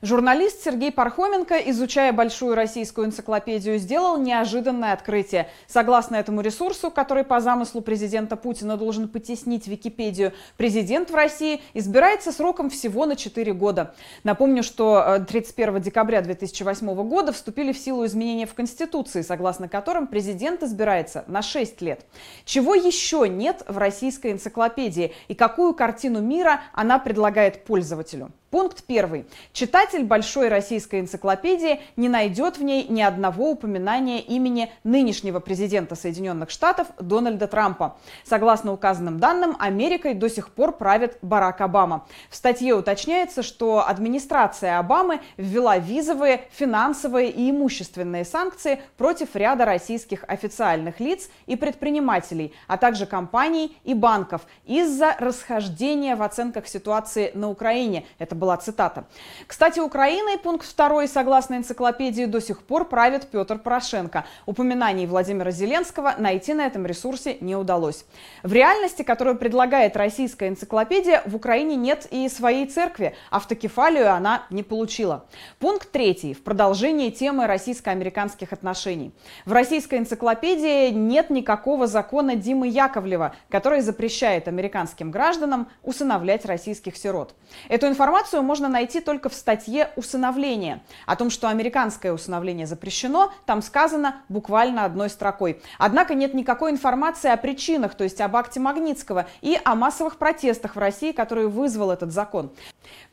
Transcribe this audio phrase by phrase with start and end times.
[0.00, 5.48] Журналист Сергей Пархоменко, изучая большую российскую энциклопедию, сделал неожиданное открытие.
[5.66, 12.30] Согласно этому ресурсу, который по замыслу президента Путина должен потеснить Википедию, президент в России избирается
[12.30, 13.94] сроком всего на 4 года.
[14.22, 20.06] Напомню, что 31 э, декабря 2008 года вступили в силу изменения в Конституции, согласно которым
[20.06, 22.06] президент избирается на 6 лет.
[22.44, 28.30] Чего еще нет в российской энциклопедии и какую картину мира она предлагает пользователю?
[28.50, 29.26] Пункт первый.
[29.52, 36.48] Читатель большой российской энциклопедии не найдет в ней ни одного упоминания имени нынешнего президента Соединенных
[36.48, 37.98] Штатов Дональда Трампа.
[38.24, 42.06] Согласно указанным данным, Америкой до сих пор правит Барак Обама.
[42.30, 50.24] В статье уточняется, что администрация Обамы ввела визовые, финансовые и имущественные санкции против ряда российских
[50.26, 57.50] официальных лиц и предпринимателей, а также компаний и банков из-за расхождения в оценках ситуации на
[57.50, 58.06] Украине.
[58.18, 59.04] Это была цитата.
[59.46, 64.24] Кстати, Украиной, пункт второй, согласно энциклопедии, до сих пор правит Петр Порошенко.
[64.46, 68.04] Упоминаний Владимира Зеленского найти на этом ресурсе не удалось.
[68.42, 73.14] В реальности, которую предлагает российская энциклопедия, в Украине нет и своей церкви.
[73.30, 75.24] Автокефалию она не получила.
[75.58, 76.34] Пункт третий.
[76.34, 79.12] В продолжении темы российско-американских отношений.
[79.44, 87.34] В российской энциклопедии нет никакого закона Димы Яковлева, который запрещает американским гражданам усыновлять российских сирот.
[87.68, 90.82] Эту информацию информацию можно найти только в статье «Усыновление».
[91.06, 95.62] О том, что американское усыновление запрещено, там сказано буквально одной строкой.
[95.78, 100.76] Однако нет никакой информации о причинах, то есть об акте Магнитского и о массовых протестах
[100.76, 102.50] в России, которые вызвал этот закон.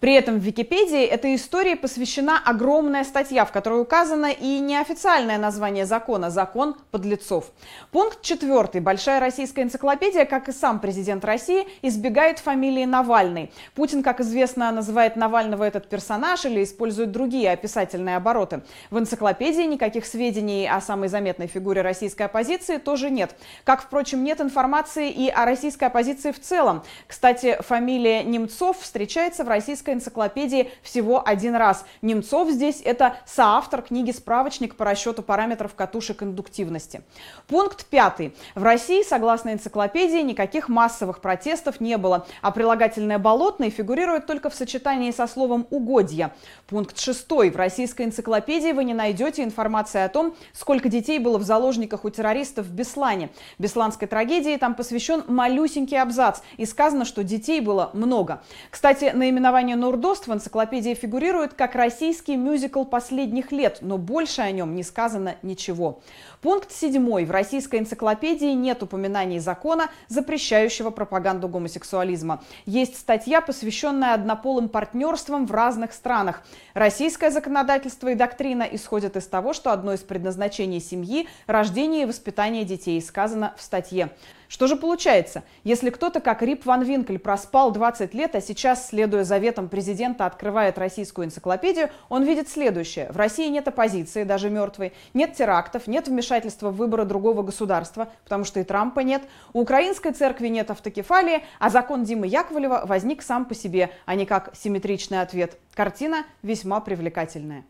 [0.00, 5.86] При этом в Википедии этой истории посвящена огромная статья, в которой указано и неофициальное название
[5.86, 7.50] закона– «Закон подлецов».
[7.90, 8.82] Пункт четвертый.
[8.82, 13.50] Большая российская энциклопедия, как и сам президент России, избегает фамилии Навальный.
[13.74, 18.60] Путин, как известно, называет Навального этот персонаж или использует другие описательные обороты.
[18.90, 23.34] В энциклопедии никаких сведений о самой заметной фигуре российской оппозиции тоже нет.
[23.64, 26.82] Как, впрочем, нет информации и о российской оппозиции в целом.
[27.06, 31.84] Кстати, фамилия Немцов встречается в российской энциклопедии всего один раз.
[32.02, 37.02] Немцов здесь это соавтор книги «Справочник по расчету параметров катушек индуктивности».
[37.46, 38.34] Пункт пятый.
[38.56, 44.54] В России, согласно энциклопедии, никаких массовых протестов не было, а прилагательное «болотный» фигурирует только в
[44.56, 46.34] сочетании со словом «угодья».
[46.66, 47.28] Пункт 6.
[47.30, 52.10] В российской энциклопедии вы не найдете информации о том, сколько детей было в заложниках у
[52.10, 53.30] террористов в Беслане.
[53.60, 58.42] Бесланской трагедии там посвящен малюсенький абзац, и сказано, что детей было много.
[58.70, 64.74] Кстати, наименование Нурдост в энциклопедии фигурирует как российский мюзикл последних лет, но больше о нем
[64.74, 66.00] не сказано ничего.
[66.40, 67.26] Пункт 7.
[67.26, 72.42] В российской энциклопедии нет упоминаний закона, запрещающего пропаганду гомосексуализма.
[72.64, 76.42] Есть статья, посвященная однополым партнерством в разных странах.
[76.72, 82.64] Российское законодательство и доктрина исходят из того, что одно из предназначений семьи– рождение и воспитание
[82.64, 84.08] детей, сказано в статье.
[84.48, 85.42] Что же получается?
[85.64, 90.78] Если кто-то, как Рип Ван Винкель, проспал 20 лет, а сейчас, следуя заветам президента, открывает
[90.78, 93.10] российскую энциклопедию, он видит следующее.
[93.10, 98.44] В России нет оппозиции, даже мертвой, нет терактов, нет вмешательства в выборы другого государства, потому
[98.44, 103.44] что и Трампа нет, у украинской церкви нет автокефалии, а закон Димы Яковлева возник сам
[103.44, 105.58] по себе, а не как симметричный ответ.
[105.74, 107.64] Картина весьма привлекательная.